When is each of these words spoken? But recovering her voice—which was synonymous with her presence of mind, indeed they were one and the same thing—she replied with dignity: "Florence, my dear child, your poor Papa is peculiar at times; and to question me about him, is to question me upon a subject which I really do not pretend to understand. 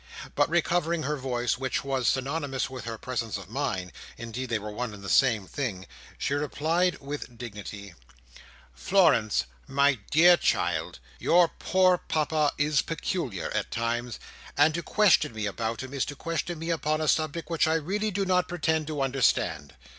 But 0.33 0.49
recovering 0.49 1.03
her 1.03 1.15
voice—which 1.15 1.83
was 1.83 2.07
synonymous 2.07 2.71
with 2.71 2.85
her 2.85 2.97
presence 2.97 3.37
of 3.37 3.51
mind, 3.51 3.91
indeed 4.17 4.49
they 4.49 4.57
were 4.57 4.71
one 4.71 4.95
and 4.95 5.03
the 5.03 5.09
same 5.11 5.45
thing—she 5.45 6.33
replied 6.33 6.97
with 6.99 7.37
dignity: 7.37 7.93
"Florence, 8.73 9.45
my 9.67 9.99
dear 10.09 10.37
child, 10.37 10.97
your 11.19 11.49
poor 11.49 11.99
Papa 11.99 12.51
is 12.57 12.81
peculiar 12.81 13.51
at 13.51 13.69
times; 13.69 14.19
and 14.57 14.73
to 14.73 14.81
question 14.81 15.33
me 15.35 15.45
about 15.45 15.83
him, 15.83 15.93
is 15.93 16.03
to 16.05 16.15
question 16.15 16.57
me 16.57 16.71
upon 16.71 16.99
a 16.99 17.07
subject 17.07 17.51
which 17.51 17.67
I 17.67 17.75
really 17.75 18.09
do 18.09 18.25
not 18.25 18.47
pretend 18.47 18.87
to 18.87 19.03
understand. 19.03 19.75